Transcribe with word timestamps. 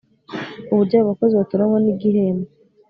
Uburyo 0.71 0.95
abo 0.97 1.05
bakozi 1.09 1.33
batoranywa 1.39 1.77
n 1.81 1.87
igihembo 1.93 2.49